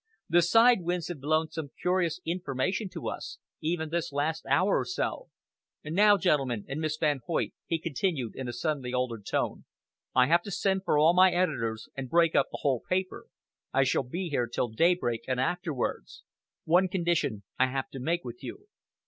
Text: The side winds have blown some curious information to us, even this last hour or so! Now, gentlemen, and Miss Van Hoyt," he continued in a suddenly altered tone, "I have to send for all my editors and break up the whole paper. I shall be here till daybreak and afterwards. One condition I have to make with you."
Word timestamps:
The 0.27 0.41
side 0.41 0.81
winds 0.81 1.09
have 1.09 1.21
blown 1.21 1.51
some 1.51 1.69
curious 1.79 2.19
information 2.25 2.89
to 2.89 3.07
us, 3.07 3.37
even 3.61 3.91
this 3.91 4.11
last 4.11 4.47
hour 4.49 4.79
or 4.79 4.83
so! 4.85 5.29
Now, 5.85 6.17
gentlemen, 6.17 6.65
and 6.67 6.81
Miss 6.81 6.97
Van 6.97 7.19
Hoyt," 7.27 7.51
he 7.67 7.77
continued 7.77 8.35
in 8.35 8.47
a 8.47 8.51
suddenly 8.51 8.95
altered 8.95 9.27
tone, 9.27 9.65
"I 10.15 10.25
have 10.25 10.41
to 10.41 10.49
send 10.51 10.85
for 10.85 10.97
all 10.97 11.13
my 11.13 11.29
editors 11.31 11.87
and 11.95 12.09
break 12.09 12.33
up 12.33 12.47
the 12.51 12.61
whole 12.63 12.79
paper. 12.89 13.27
I 13.71 13.83
shall 13.83 14.01
be 14.01 14.29
here 14.29 14.47
till 14.47 14.69
daybreak 14.69 15.21
and 15.27 15.39
afterwards. 15.39 16.23
One 16.65 16.87
condition 16.87 17.43
I 17.59 17.67
have 17.67 17.91
to 17.91 17.99
make 17.99 18.23
with 18.23 18.41
you." 18.43 18.69